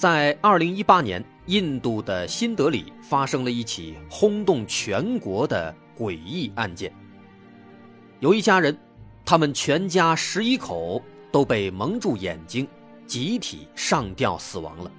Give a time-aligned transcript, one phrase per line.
[0.00, 6.90] 在二零一八年，印度的新德里发生了一起轰动全国的诡异案件。
[8.18, 8.74] 有一家人，
[9.26, 12.66] 他们全家十一口都被蒙住眼睛，
[13.06, 14.90] 集体上吊死亡了。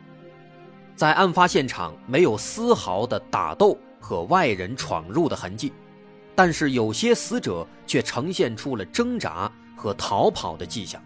[0.96, 5.74] 在案发现场没有丝毫的打斗和外人闯入的痕迹，
[6.36, 11.02] 但是有些死者却呈现出了挣扎和逃跑的迹象。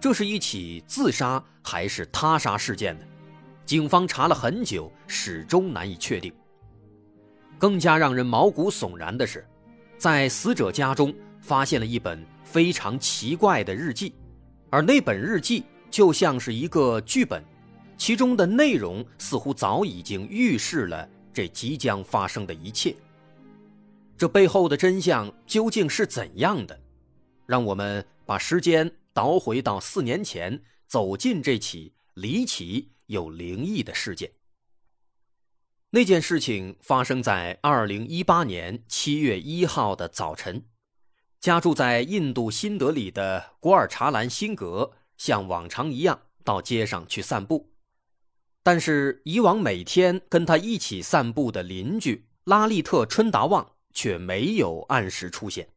[0.00, 3.04] 这是一起自杀还是他杀事件呢？
[3.66, 6.32] 警方查了很久，始终难以确定。
[7.58, 9.44] 更加让人毛骨悚然的是，
[9.98, 14.14] 在死者家中发现了一本非常奇怪的日记，
[14.70, 17.42] 而那本日记就像是一个剧本，
[17.96, 22.94] 其中的内容似乎早已经预示了这即将发生的一切。
[24.16, 26.78] 这背后的真相究竟是怎样的？
[27.44, 28.90] 让我们把时间。
[29.18, 34.30] 倒回到四年前，走进这起离奇又灵异的事件。
[35.90, 40.64] 那件事情发生在二零一八年七月一号的早晨。
[41.40, 47.72] 家住在印度新德里的古尔查兰辛格像往常一样到街上去散步，
[48.62, 55.68] 但是以往每天跟他一起散步的邻居拉利特春达旺却没有按时出现。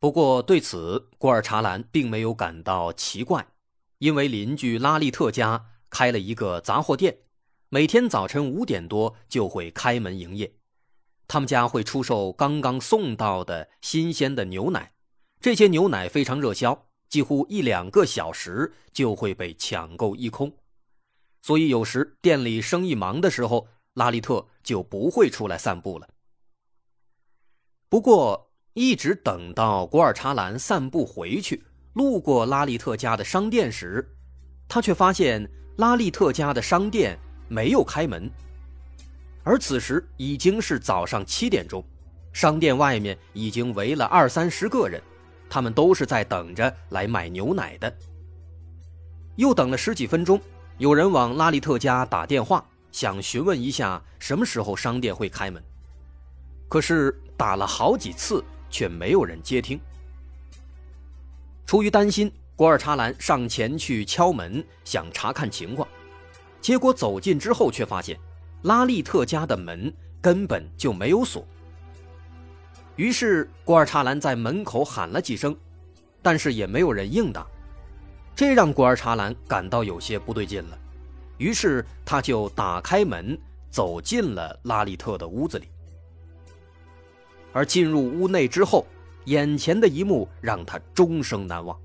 [0.00, 3.48] 不过，对此，古尔查兰并没有感到奇怪，
[3.98, 7.18] 因为邻居拉利特家开了一个杂货店，
[7.68, 10.54] 每天早晨五点多就会开门营业。
[11.26, 14.92] 他们家会出售刚刚送到的新鲜的牛奶，
[15.40, 20.52] 这些牛奶非常热销，几乎一两个小时就会被抢购一空。
[21.42, 26.08] 所以，有时店里生意忙的时候，拉利特就不会出来散步了。
[27.88, 28.47] 不过，
[28.78, 31.60] 一直等到古尔查兰散步回去，
[31.94, 34.08] 路过拉利特家的商店时，
[34.68, 37.18] 他却发现拉利特家的商店
[37.48, 38.30] 没有开门。
[39.42, 41.84] 而此时已经是早上七点钟，
[42.32, 45.02] 商店外面已经围了二三十个人，
[45.50, 47.92] 他们都是在等着来买牛奶的。
[49.34, 50.40] 又等了十几分钟，
[50.76, 55.60] 有人往拉利特家打电话，想询问一下什么时候商店会开门，
[56.68, 58.40] 可是打了好几次。
[58.70, 59.80] 却没有人接听。
[61.66, 65.86] 出于担心，古尔查兰上前去敲门，想查看情况。
[66.60, 68.18] 结果走近之后，却发现
[68.62, 71.46] 拉利特家的门根本就没有锁。
[72.96, 75.56] 于是，古尔查兰在门口喊了几声，
[76.20, 77.46] 但是也没有人应答。
[78.34, 80.78] 这让古尔查兰感到有些不对劲了。
[81.36, 83.38] 于是，他就打开门，
[83.70, 85.68] 走进了拉利特的屋子里。
[87.52, 88.86] 而进入屋内之后，
[89.24, 91.78] 眼前的一幕让他终生难忘。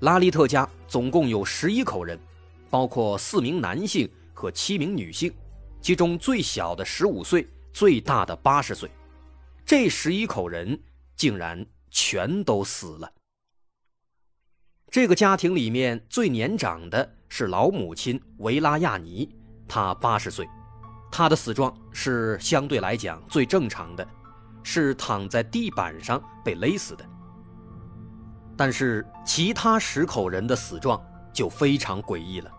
[0.00, 2.18] 拉利特家总共有十一口人，
[2.70, 5.32] 包括四名男性和七名女性，
[5.80, 8.90] 其中最小的十五岁，最大的八十岁。
[9.66, 10.80] 这十一口人
[11.16, 13.12] 竟然全都死了。
[14.90, 19.28] 这个家庭里面最年长的是老母亲维拉亚尼，
[19.66, 20.48] 她八十岁，
[21.10, 24.06] 他的死状是相对来讲最正常的。
[24.64, 27.02] 是躺在地板上被勒死的，
[28.54, 31.00] 但是其他十口人的死状
[31.32, 32.50] 就非常诡异了。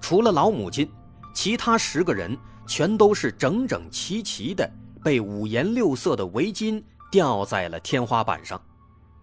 [0.00, 0.90] 除了老母亲，
[1.32, 2.36] 其他十个人
[2.66, 4.68] 全都是整整齐齐的
[5.04, 8.60] 被五颜六色的围巾吊在了天花板上，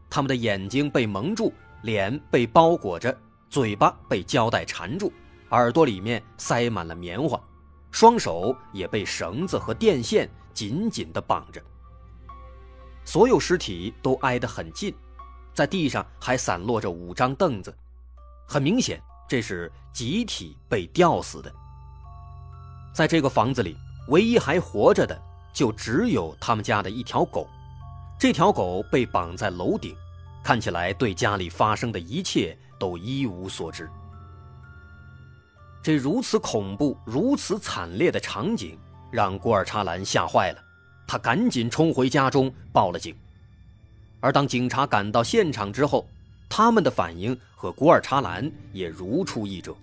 [0.09, 1.51] 他们的眼睛被蒙住，
[1.81, 3.13] 脸被包裹着，
[3.49, 5.11] 嘴巴被胶带缠住，
[5.49, 7.37] 耳朵里面塞满了棉花，
[7.93, 11.61] 双手也被绳子和电线紧紧地绑着。
[13.05, 14.93] 所有尸体都挨得很近，
[15.53, 17.71] 在地上还散落着五张凳子，
[18.47, 18.99] 很明显
[19.29, 21.53] 这是集体被吊死的。
[22.95, 25.15] 在这个房子里，唯一还活着的
[25.53, 27.47] 就只有他们家的一条狗，
[28.17, 29.95] 这条狗被绑在楼顶，
[30.43, 33.87] 看起来对家里发生的一切都一无所知。
[35.83, 38.79] 这如此恐怖、如此惨烈的场景，
[39.11, 40.63] 让古尔查兰吓坏了。
[41.05, 43.13] 他赶紧冲回家中报了警，
[44.21, 46.07] 而当警察赶到现场之后，
[46.47, 49.75] 他们的反应和古尔查兰也如出一辙，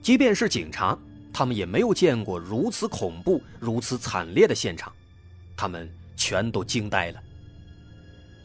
[0.00, 0.98] 即便是警察，
[1.34, 4.90] 他们也没有见过如此恐怖、如此惨烈的现场，
[5.54, 5.86] 他们
[6.16, 7.22] 全都惊呆了。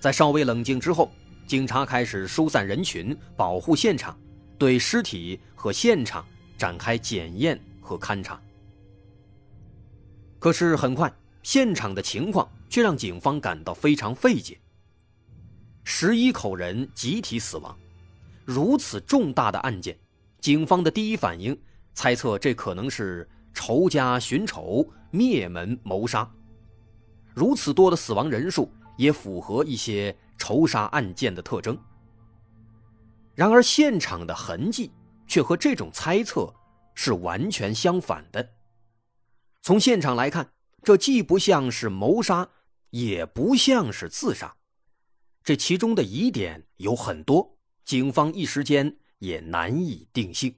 [0.01, 1.09] 在稍微冷静之后，
[1.47, 4.19] 警察开始疏散人群，保护现场，
[4.57, 6.25] 对尸体和现场
[6.61, 8.39] 展开检验和勘查。
[10.37, 11.11] 可是很快，
[11.41, 14.59] 现场的情况却让警方感到非常费解。
[15.83, 17.75] 十一口人集体死亡，
[18.45, 19.97] 如此重大的案件，
[20.39, 21.59] 警方的第一反应
[21.95, 26.31] 猜测这可能是仇家寻仇、灭门谋杀。
[27.33, 31.75] 如此多的死亡人数也符合一些仇杀案件的特征。
[33.33, 34.91] 然而，现场的痕迹
[35.31, 36.53] 却和这种猜测
[36.93, 38.49] 是完全相反的。
[39.61, 40.51] 从现场来看，
[40.83, 42.49] 这既不像是谋杀，
[42.89, 44.53] 也不像是自杀，
[45.41, 50.53] 这其中的疑点有很多，警方一时间也难以定性。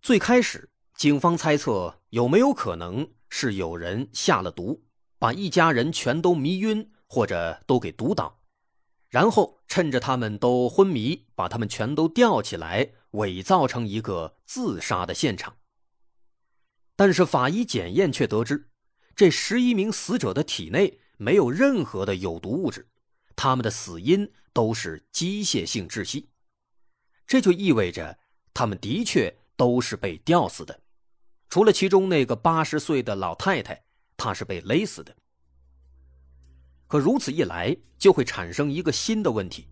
[0.00, 4.80] 最开始，警方猜测有没有可能是有人下了毒，
[5.22, 8.40] 把一家人全都迷晕，或者都给毒倒。
[9.08, 15.58] 然后趁着他们都昏迷，把他们全都吊起来，伪造成一个自杀的现场。
[16.96, 18.68] 但是法医检验却得知，
[19.14, 22.88] 这十一名死者的体内没有任何的有毒物质，
[23.36, 26.30] 他们的死因都是机械性窒息。
[27.28, 28.18] 这就意味着
[28.52, 30.80] 他们的确都是被吊死的，
[31.48, 33.84] 除了其中那个八十岁的老太太，
[34.22, 35.12] 她是被勒死的。
[36.86, 39.66] 可如此一来，就会产生一个新的问题：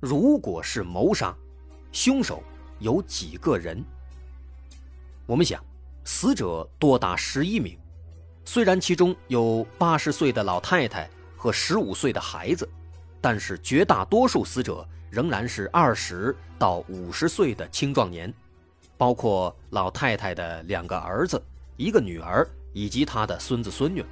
[0.00, 1.36] 如果是谋杀，
[1.92, 2.42] 凶手
[2.78, 3.84] 有几个人？
[5.26, 5.62] 我们想，
[6.02, 7.78] 死者多达十一名，
[8.42, 11.06] 虽然其中有八十岁的老太太
[11.36, 12.66] 和十五岁的孩子，
[13.20, 18.32] 但是绝大多数死者仍然是二十到五十岁的青壮年，
[18.96, 21.38] 包括老太太的两个儿子、
[21.76, 24.04] 一个女儿以及他的孙子孙女。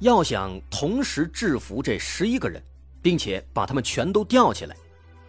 [0.00, 2.62] 要想同时制服这十一个人，
[3.02, 4.76] 并且把他们全都吊起来，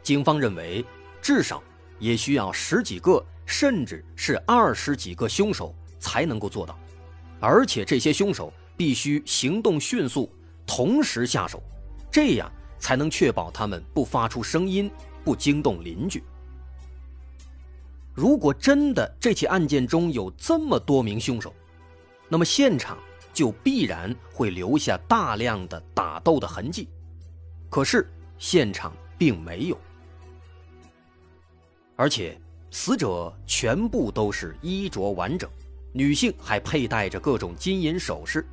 [0.03, 0.85] 警方认为
[1.21, 1.63] 至少
[1.97, 6.77] 也需要十几个，甚至是二十几个凶手才能够做到。
[7.39, 10.31] 而且这些凶手必须行动迅速，
[10.67, 11.63] 同时下手，
[12.11, 14.91] 这样才能确保他们不发出声音，
[15.23, 16.23] 不惊动邻居。
[18.13, 21.53] 如果真的这起案件中有这么多名凶手，
[22.29, 22.97] 那么现场。
[23.31, 26.89] 就必然会留下大量的打斗的痕迹，
[27.69, 29.79] 可是现场并没有，
[31.95, 32.37] 而且
[32.69, 35.49] 死者全部都是衣着完整，
[35.93, 38.45] 女性还佩戴着各种金银首饰，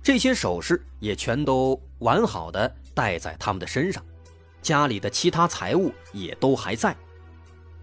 [0.00, 4.02] 这些首饰也全都完好的戴在他们的身上，
[4.62, 6.96] 家里的其他财物也都还在，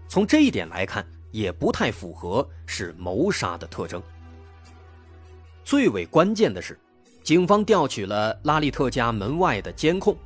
[0.08, 4.02] 从这一点来看，也不太符合是谋杀的特征。
[5.64, 6.78] 最为关键的是，
[7.22, 10.16] 警方调取了拉利特家门外的监控，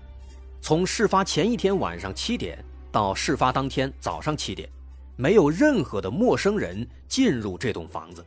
[0.61, 4.69] 从事发前一天晚上七点到事发当天早上七点，
[5.15, 8.25] 没有任何的陌生人进入这栋房子。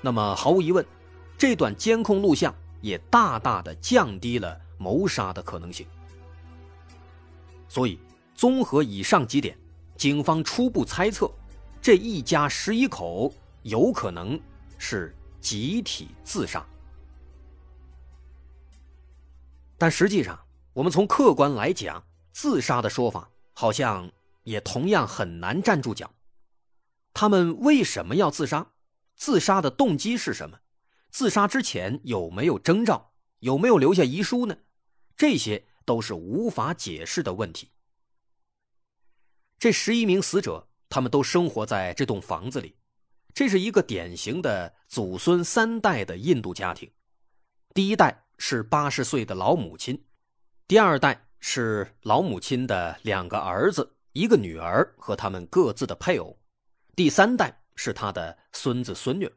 [0.00, 0.84] 那么毫无疑问，
[1.36, 5.86] 这段监控录像也大大的降低了谋杀的可能性。
[7.68, 7.98] 所以，
[8.34, 9.56] 综合以上几点，
[9.94, 11.30] 警方初步猜测，
[11.80, 13.32] 这一家十一口
[13.62, 14.40] 有可能
[14.78, 15.14] 是。
[15.42, 16.64] 集体自杀，
[19.76, 20.38] 但实际上，
[20.72, 24.08] 我们从客观来讲，自杀的说法好像
[24.44, 26.14] 也同样很难站住脚。
[27.12, 28.68] 他们为什么要自杀？
[29.16, 30.60] 自杀的动机是什么？
[31.10, 33.12] 自杀之前有没有征兆？
[33.40, 34.56] 有没有留下遗书呢？
[35.16, 37.72] 这些都是无法解释的问题。
[39.58, 42.76] 这十一名死者，他们都生活在这栋房子里。
[43.34, 46.90] 这是一个典型的祖孙三代的印度家庭，
[47.72, 50.04] 第一代是八十岁的老母亲，
[50.68, 56.38] 第二代是老母亲的两个儿子、一个女儿和他们各自的配偶，
[56.94, 59.30] 第三代是他的孙子孙女。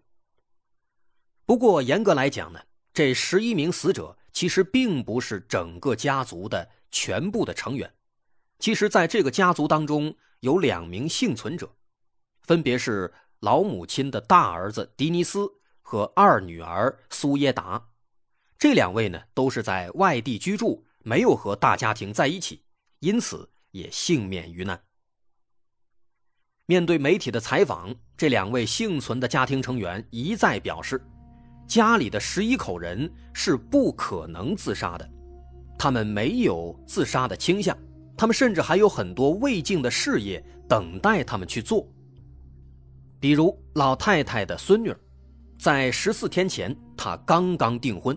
[1.45, 2.59] 不过严格来讲呢，
[2.93, 7.93] 这十一名死者其实并不是整个家族的全部的成员，
[8.59, 11.73] 其实在这个家族当中有两名幸存者，
[12.41, 13.13] 分别是。
[13.45, 15.47] 老母亲的大儿子迪尼斯
[15.83, 17.89] 和二女儿苏耶达，
[18.57, 22.63] 这两位呢都是在外地居住，没有和大家庭在一起，
[23.01, 24.81] 因此也幸免于难。
[26.65, 30.99] 面对媒体的采访，这两位幸存的家庭成员一再表示，
[31.67, 35.07] 家里的十一口人是不可能自杀的，
[35.77, 37.77] 他们没有自杀的倾向，
[38.17, 41.87] 他们甚至还有很多未尽的事业等待他们去做。
[43.25, 44.96] 比如老太太的孙女，
[45.58, 48.15] 在十四天前，她刚刚订婚，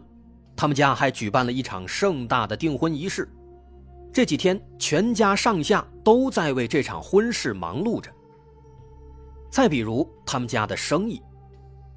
[0.54, 3.26] 他们家还举办了一场盛大的订婚仪式。
[4.12, 8.10] 这几天，全家上下都在为这场婚事忙碌着。
[9.50, 11.22] 再比如他们家的生意，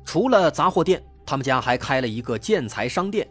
[0.05, 3.29] 除了杂货店，他们家还开了一个建材商店，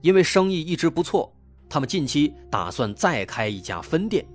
[0.00, 1.30] 因为生意一直不错，
[1.68, 4.26] 他们近期打算再开一家分店，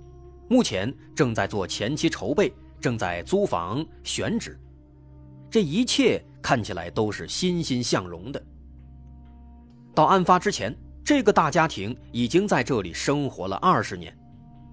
[0.48, 4.56] 目前正在做前期筹备，正在租房选址。
[5.50, 8.42] 这一切看起来都是欣欣向荣的。
[9.94, 14.16] 到案发之前，这个大家庭已经在这里生活了二十年，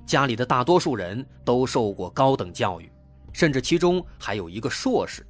[0.05, 2.89] 家里的大多数人都受过高等教育。
[3.33, 5.27] 甚至其中还有一个硕士，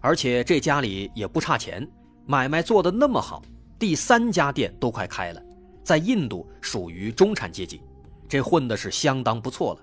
[0.00, 1.86] 而且这家里也不差钱，
[2.24, 3.42] 买卖做得那么好，
[3.78, 5.42] 第三家店都快开了，
[5.82, 7.82] 在印度属于中产阶级，
[8.26, 9.80] 这混的是相当不错了。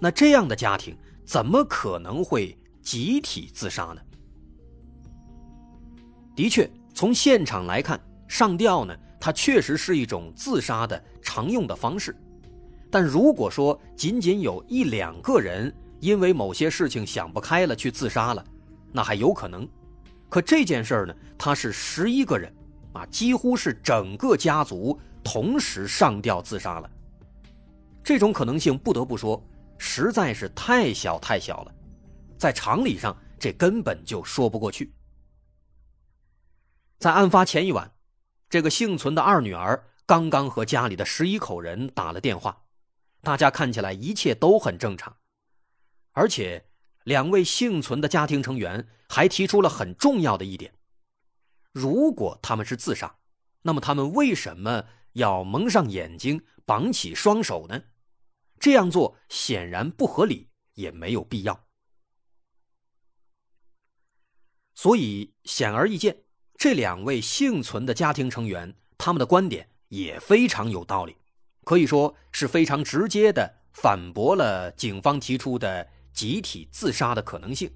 [0.00, 4.00] 那这样的家庭怎么可能会集体自杀呢？
[6.36, 12.16] 的确，从现场来看，上吊呢，它确实是一种自杀的常用的方式，
[12.88, 18.44] 但如果说仅仅有一两个人，因为某些事情想不开了去自杀了，
[18.92, 19.68] 那还有可能。
[20.28, 22.54] 可这件事儿呢，他是十一个人，
[22.92, 26.88] 啊，几乎是整个家族同时上吊自杀了。
[28.04, 29.42] 这种可能性不得不说
[29.76, 31.72] 实在是太小太小了，
[32.38, 34.94] 在常理上这根本就说不过去。
[36.98, 37.92] 在案发前一晚，
[38.48, 42.64] 这个幸存的二女儿刚刚和家里的十一口人打了电话，
[43.22, 45.16] 大家看起来一切都很正常。
[46.12, 46.66] 而且，
[47.04, 50.72] 两位幸存的家庭成员还提出了很重要的一点：
[51.72, 53.16] 如果他们是自杀，
[53.62, 57.82] 那么他们为什么要蒙上眼睛、绑起双手呢？
[58.58, 61.65] 这样做显然不合理，也没有必要。
[64.76, 66.16] 所以，显而易见，
[66.56, 71.16] 这两位幸存的家庭成员他们的观点也非常有道理，
[71.64, 75.84] 可以说是非常直接的反驳了警方提出的。
[76.16, 77.70] 集体自杀的可能性，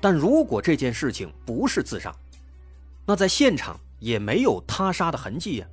[0.00, 2.12] 但如果这件事情不是自杀，
[3.06, 5.66] 那在现场也没有他杀的痕迹呀。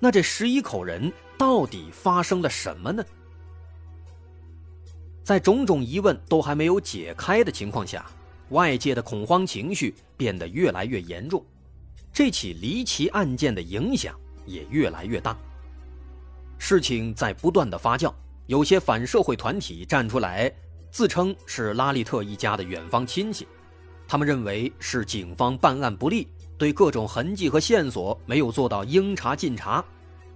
[0.00, 3.04] 那这十一口人到底发生了什么呢？
[5.22, 8.04] 在种种疑问都还没有解开的情况下，
[8.52, 11.44] 外界的恐慌情绪变得越来越严重，
[12.12, 14.14] 这起离奇案件的影响
[14.46, 15.36] 也越来越大。
[16.58, 18.12] 事情在不断的发酵。
[18.46, 20.52] 有些反社会团体站出来，
[20.90, 23.46] 自称是拉利特一家的远方亲戚，
[24.06, 26.28] 他们认为是警方办案不力，
[26.58, 29.82] 对各种痕迹和线索没有做到应查尽查，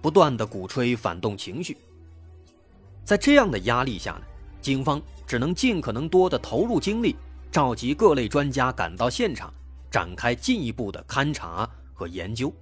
[0.01, 1.77] 不断的鼓吹反动情绪。
[3.03, 4.21] 在这样的压力下呢，
[4.61, 7.15] 警方只能尽可能多的投入精力，
[7.51, 9.53] 召集各类专家赶到现场，
[9.89, 12.53] 展开进一步的勘查和研究。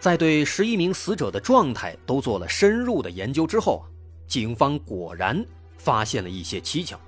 [0.00, 3.84] 在对十一名死者的状态都做了深入的研究之后，
[4.26, 5.44] 警方果然
[5.76, 6.98] 发现了一些蹊跷。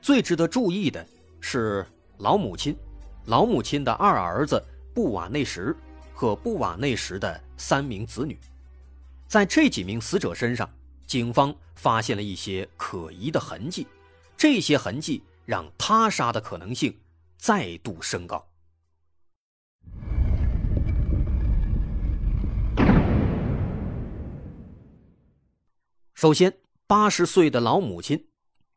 [0.00, 1.04] 最值得注意的
[1.40, 1.86] 是
[2.18, 2.76] 老母亲、
[3.24, 4.62] 老母亲的二儿子
[4.94, 5.74] 布瓦内什
[6.12, 8.38] 和布瓦内什的三名子女，
[9.26, 10.68] 在这几名死者身上，
[11.06, 13.86] 警方发现了一些可疑的痕迹，
[14.42, 17.00] 这些痕迹让他杀的可能性
[17.38, 18.44] 再度升高。
[26.12, 26.58] 首先，
[26.88, 28.30] 八十岁的老母亲，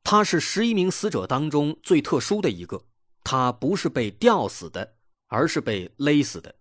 [0.03, 2.85] 她是十一名死者当中最特殊的一个。
[3.23, 6.53] 她不是被吊死的，而是被勒死的。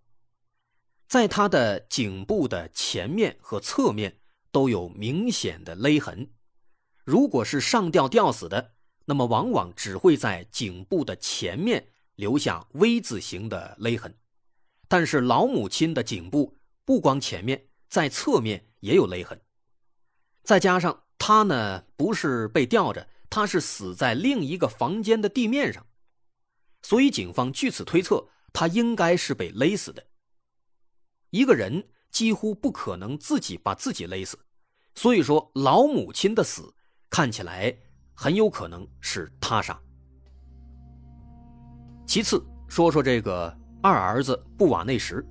[1.07, 4.17] 在她的颈部的前面和侧面
[4.51, 6.31] 都有明显的勒痕。
[7.03, 8.71] 如果是上吊吊死的，
[9.05, 14.13] 那么往往只会在颈部的前面留下 V 字形的勒痕。
[14.87, 19.39] 但是老母亲的颈部不光前面，在侧面也有勒痕。
[20.43, 25.85] 再加上他呢，不是被吊着，他是死在另一个房间的地面上，
[26.83, 30.05] 所以警方据此推测，他应该是被勒死的。
[31.31, 34.37] 一个人几乎不可能自己把自己勒死，
[34.93, 36.75] 所以说老母亲的死
[37.09, 37.75] 看起来
[38.15, 39.79] 很有可能是他杀。
[42.07, 45.23] 其次，说说这个二儿子布瓦内什，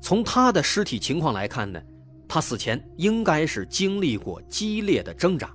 [0.00, 1.82] 从他的尸体情况来看呢。
[2.30, 5.50] 他死前应该是经历过激烈的挣扎。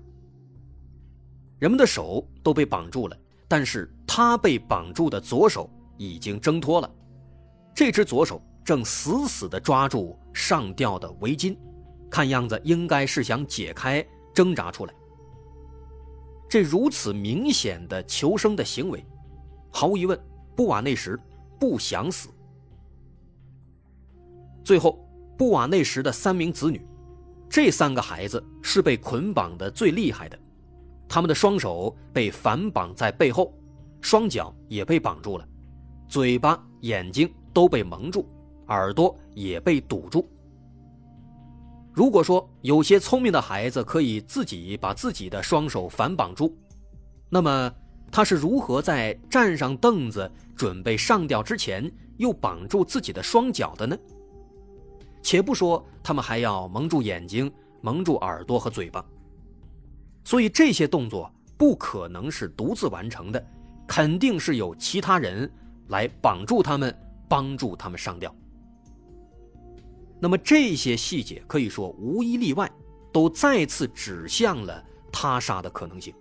[1.60, 3.16] 人们的手都被绑住了，
[3.48, 6.92] 但是他被绑住的左手已经挣脱了，
[7.76, 11.56] 这只左手正死死地抓住上吊的围巾，
[12.10, 14.94] 看样子应该是想解开，挣扎出来。
[16.54, 19.04] 这如此明显的求生的行为，
[19.72, 20.16] 毫无疑问，
[20.56, 21.20] 布瓦内什
[21.60, 22.30] 不想死。
[24.64, 25.04] 最后，
[25.36, 26.80] 布瓦内什的三名子女，
[27.50, 30.38] 这三个孩子是被捆绑的最厉害的，
[31.10, 33.52] 他们的双手被反绑在背后，
[34.00, 35.48] 双脚也被绑住了，
[36.08, 38.30] 嘴巴、眼睛都被蒙住，
[38.68, 40.30] 耳朵也被堵住。
[41.94, 46.58] 如果说有些聪明的孩子可以自己把自己的双手反绑住，
[47.30, 47.72] 那么
[48.12, 53.96] 他是如何在站上凳子准备上吊之前又绑住自己的双脚的呢？
[55.22, 59.06] 且不说他们还要蒙住眼睛、蒙住耳朵和嘴巴，
[60.24, 63.46] 所以这些动作不可能是独自完成的，
[63.86, 65.50] 肯定是有其他人
[65.90, 66.94] 来绑住他们，
[67.30, 68.36] 帮助他们上吊。
[70.24, 72.72] 那么这些细节可以说无一例外，
[73.12, 76.16] 都再次指向了他杀的可能性。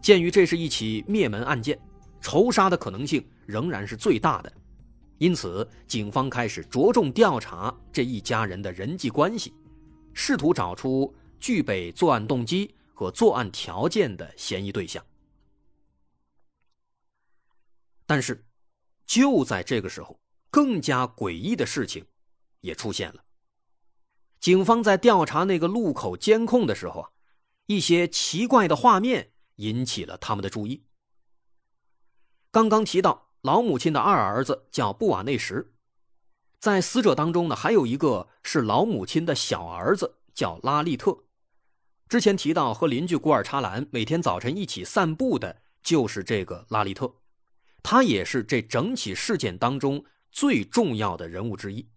[0.00, 1.78] 鉴于这是一起灭门案件，
[2.22, 4.50] 仇杀的可能性仍然是最大的。
[5.18, 9.52] 因此，警方开始着重调查这一家人的人际关系，
[10.14, 15.04] 试图找出具备作案动机和作案条件的嫌疑对象。
[18.06, 18.42] 但是，
[19.04, 20.18] 就在这个时候，
[20.50, 22.02] 更加诡异的事情
[22.62, 23.22] 也出现了。
[24.40, 27.10] 警方在调查那个路口监控的时候啊，
[27.66, 30.86] 一些奇怪的画面引起了他们的注意。
[32.50, 33.28] 刚刚提到。
[33.42, 35.72] 老母亲的二儿子叫布瓦内什，
[36.60, 41.24] 在死者当中呢，还有一个是老母亲的小儿子，叫拉利特。
[42.08, 47.12] 之前提到和邻居古尔查兰每天早晨一起散步的，就是这个拉利特，
[47.82, 51.88] 他也是这整起事件当中最重要的人物之一。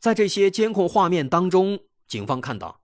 [0.00, 2.80] 在这些监控画面当中，警方看到，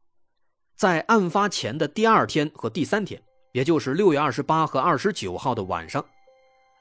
[0.76, 6.05] 在案发前的第二天和第三天，也就是六月二十八和二十九号的晚上。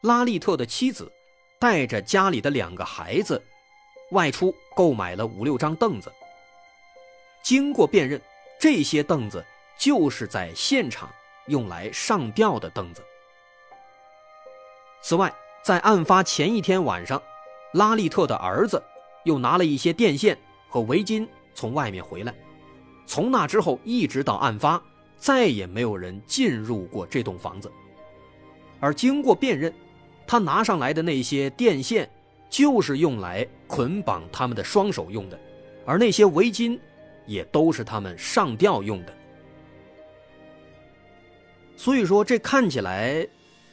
[0.02, 1.10] 拉利特的妻子
[1.58, 3.42] 带着家里的两个孩子
[4.12, 6.12] 外出购买了五六张凳子。
[7.42, 8.22] 经过辨认，
[8.60, 9.44] 这些凳子
[9.80, 11.10] 就是在现场
[11.48, 13.02] 用来上吊的凳子。
[15.02, 17.24] 此外，在案发前一天晚上，
[17.72, 18.84] 拉利特的儿子
[19.26, 20.38] 又拿了一些电线
[20.70, 22.34] 和围巾从外面回来。
[23.06, 24.82] 从那之后一直到案发，
[25.18, 27.72] 再也没有人进入过这栋房子。
[28.80, 29.74] 而经过辨认，
[30.26, 32.10] 他拿上来的那些电线，
[32.50, 35.40] 就是用来捆绑他们的双手用的，
[35.86, 36.80] 而那些围巾，
[37.26, 39.14] 也都是他们上吊用的。
[41.78, 43.28] 所以说，这看起来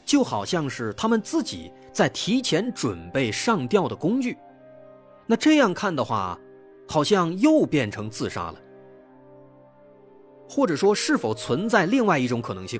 [0.05, 4.37] 就好像是他们自己在提前准备上吊的工具。
[5.33, 6.39] 那这样看的话，
[6.87, 8.57] 好像又变成自杀了。
[10.47, 12.79] 或者说，是否存在另外一种可能性，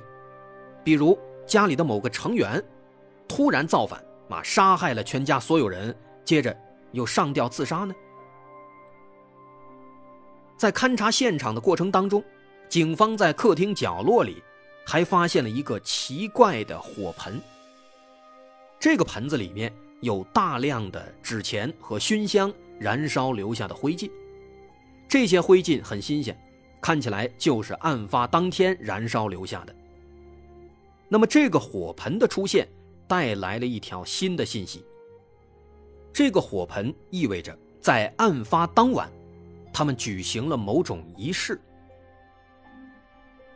[0.85, 2.63] 比如家里的某个成员？
[3.27, 6.55] 突然造反，啊，杀害了全家所有人，接着
[6.91, 7.95] 又上吊自杀呢？
[10.59, 12.23] 在勘察现场的过程当中，
[12.69, 14.45] 警方在客厅角落里
[14.85, 17.41] 还发现了一个奇怪的火盆。
[18.79, 24.11] 这个盆子里面有大量的纸钱和熏香燃烧留下的灰烬，
[25.09, 26.39] 这些灰烬很新鲜，
[26.79, 29.75] 看起来就是案发当天燃烧留下的。
[31.09, 32.69] 那么这个火盆的出现。
[33.09, 34.83] 带来了一条新的信息。
[36.15, 39.11] 这个火盆意味着在案发当晚，
[39.71, 41.61] 他们举行了某种仪式。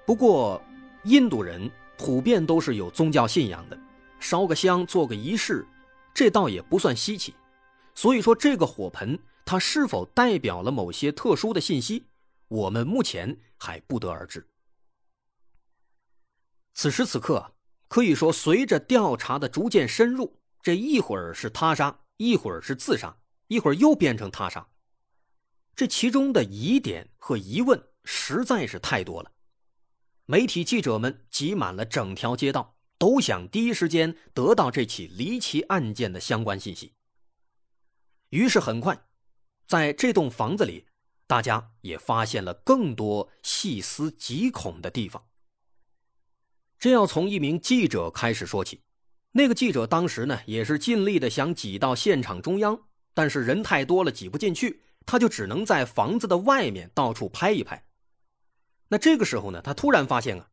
[0.05, 0.61] 不过，
[1.05, 3.79] 印度人普遍都是有宗教信仰的，
[4.21, 5.67] 烧个香做个仪式，
[6.16, 7.35] 这倒也不算稀奇。
[7.94, 12.07] 所以说，这个火盆它是否代表了某些特殊的信息，
[12.48, 14.48] 我们目前还不得而知。
[16.72, 17.52] 此时此刻。
[17.88, 24.66] 可以说，随着调查的逐渐深入，这一会儿是他杀，一会儿是自杀，一会儿又变成他杀，
[25.76, 29.31] 这其中的疑点和疑问实在是太多了。
[30.24, 36.95] 媒体记者们挤满了整条街道，都想第一时间得到这起离奇案件的相关信息。
[38.31, 39.07] 于是，很快，
[39.67, 40.87] 在这栋房子里，
[41.27, 45.27] 大家也发现了更多细思极恐的地方。
[46.79, 48.83] 这要从一名记者开始说起。
[49.33, 57.87] 那个记者当时呢，也是尽力的想挤到现场中央，但是人太多了，挤不进去，他就只能在房子的外面到处拍一拍。
[58.89, 60.51] 那这个时候呢，他突然发现啊，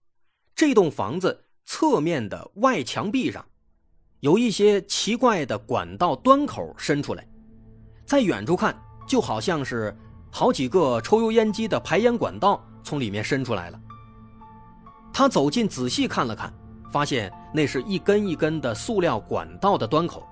[0.54, 3.44] 这栋房子侧面的外墙壁上，
[4.20, 7.28] 有一些奇怪的管道端口伸出来，
[8.06, 9.96] 在远处看就好像是
[10.32, 13.80] 好几个抽油烟机的排烟管道从里面伸出来了。
[15.14, 16.54] 他走近仔细看了看，
[16.92, 20.28] 发现那是一根一根的塑料管道的端口，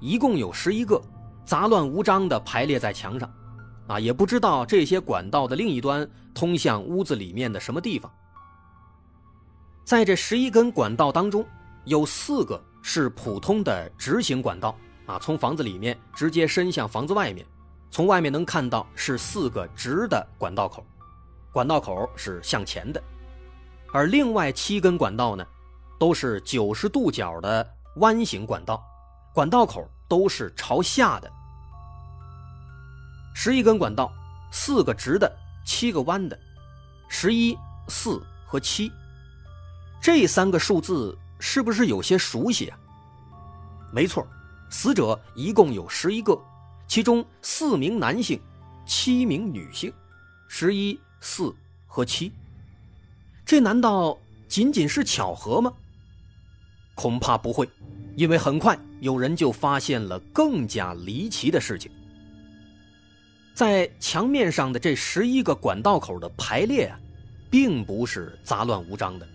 [0.00, 1.00] 一共有十一个，
[1.44, 3.32] 杂乱无章地排列在墙上，
[3.86, 8.10] 啊，也不知道这些管道的另一端通向屋子里面的什么地方。
[9.88, 11.42] 在这十一根管道当中，
[11.86, 17.46] 有四个是普通的直行管道，啊，从房子里面直接伸向房子外面，
[17.90, 20.84] 从外面能看到是四个直的管道口，
[21.52, 23.02] 管道口是向前的。
[23.90, 25.42] 而另外七根管道呢，
[25.98, 28.84] 都是九十度角的弯形管道，
[29.32, 31.32] 管道口都是朝下的。
[33.34, 34.12] 十一根管道，
[34.50, 36.38] 四个直的，七个弯的，
[37.08, 37.56] 十一、
[37.88, 38.92] 四和七，
[40.00, 42.78] 这三个数字是不是有些熟悉啊？
[43.92, 44.26] 没错，
[44.70, 46.38] 死者一共有十一个，
[46.86, 48.40] 其中四名男性，
[48.86, 49.92] 七名女性，
[50.48, 51.54] 十一、四
[51.86, 52.32] 和七。
[53.44, 55.72] 这难道仅仅是巧合吗？
[56.94, 57.68] 恐怕不会，
[58.16, 61.90] 因为很快有人就发现了更加离奇的事情。
[63.54, 66.98] 在墙面上的这十一个管道口的排列啊，
[67.50, 69.26] 并不是杂乱无章的，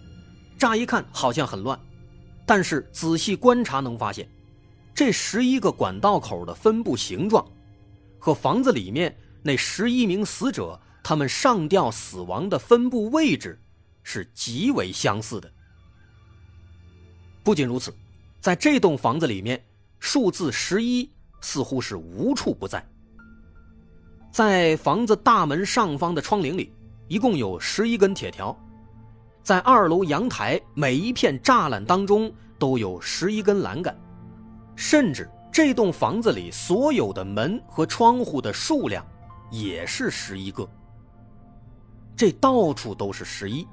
[0.64, 1.78] 乍一看好像很乱，
[2.46, 4.26] 但是仔细观察能发现，
[4.96, 7.46] 这十一个管道口的分布形状，
[8.18, 13.60] 和房子里面那十一名死者他们上吊死亡的分布位置。
[14.04, 15.52] 是极为相似的。
[17.44, 17.94] 不仅如此，
[18.40, 19.62] 在这栋房子里面，
[20.00, 21.10] 数字十一
[21.42, 22.86] 似乎是无处不在。
[24.32, 26.72] 在房子大门上方的窗棂里，
[27.10, 28.54] 一共有十一根铁条；
[29.44, 33.94] 在二楼阳台每一片栅栏当中都有十一根栏杆，
[34.74, 39.06] 甚至这栋房子里所有的门和窗户的数量
[39.52, 40.66] 也是十一个。
[42.16, 43.68] 这到处都是十一。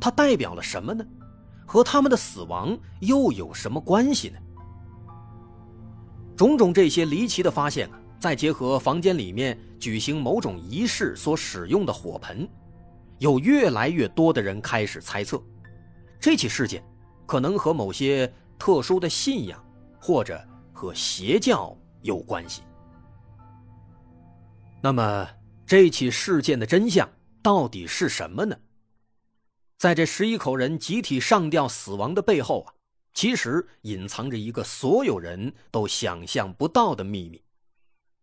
[0.00, 1.04] 它代表了什么呢？
[1.64, 4.38] 和他们的死亡又有什么关系呢？
[6.36, 12.46] 种种这些离奇的发现啊，再结合房间里面举行某种仪式所使用的火盆，
[13.24, 15.42] 有越来越多的人开始猜测，
[16.20, 16.84] 这起事件
[17.24, 19.64] 可能和某些特殊的信仰
[19.98, 20.38] 或者
[20.74, 22.60] 和邪教有关系。
[24.82, 25.26] 那么，
[25.64, 27.10] 这起事件的真相
[27.42, 28.54] 到底是什么呢？
[29.78, 32.74] 在这十一口人集体上吊死亡的背后啊，
[33.14, 37.42] 其实隐藏着一个所有人都想象不到的秘密。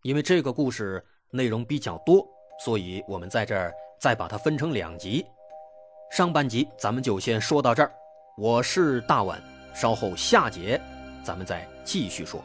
[0.04, 2.24] 因为这个故事内容比较多，
[2.64, 5.24] 所以我们在这儿再把它分成两集。
[6.10, 7.92] 上半集咱们就先说到这儿。
[8.36, 9.40] 我是大碗，
[9.76, 10.82] 稍后下节
[11.24, 12.44] 咱们再继续说。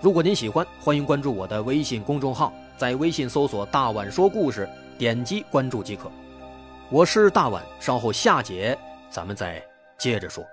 [0.00, 6.10] 如果您喜欢，欢迎关注我的微信公众号，在微信搜索“大碗说故事”，点击关注即可。
[6.90, 8.76] 我是大碗，稍后下节
[9.08, 9.64] 咱们再
[9.98, 10.44] 接着说。